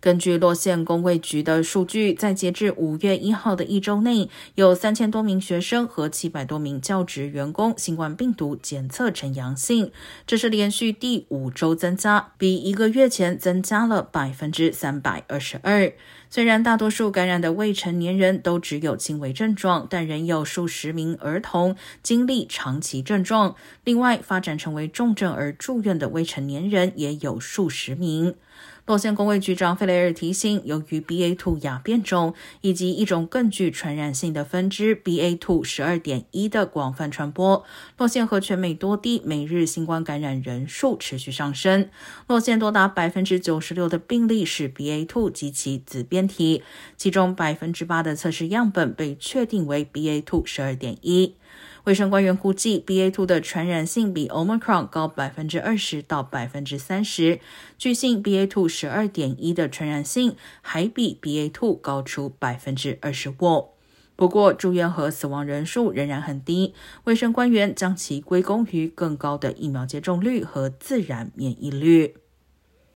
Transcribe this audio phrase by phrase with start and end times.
[0.00, 9.90] 根据洛县工卫局的数据，在截至五月一号的一周内，有三千多名学生和七百多名教职员工新冠病毒检测呈阳性，
[10.24, 15.92] 这是连续第五周增加，比一个月前增加了百分之三百二十二。
[16.30, 21.74] 虽然大多数感染的未成年人都只有轻微症状，但仍有数十名儿童
[22.04, 23.56] 经历长期症状。
[23.82, 28.36] 另外，发展成为重症而住院的未成年人也有数十名。
[28.88, 37.62] 洛县公卫局长费雷尔提醒，由于 BA.2 亚变种以及一种更具传染性的分支 BA.2 十二点一的广泛传播，
[37.98, 41.90] 洛县和全美多地每日新冠感染人数持续上升。
[42.28, 46.62] 洛县多达百分之九十六的病例是 BA.2 及其子变体，
[46.96, 51.34] 其中百分之八的测试样本被确定为 BA.2 十二点一。
[51.84, 57.40] 卫生官员估计，BA.2 的传染性比 Omicron 高百分之二十到百分之三十。
[57.78, 63.68] 据信，BA.2 十二点一的传染性还比 BA.2 高出百分之二十五。
[64.16, 66.74] 不过，住院和死亡人数仍然很低。
[67.04, 72.16] 卫生官员将其归功于更高的疫苗接种率和自然免疫率。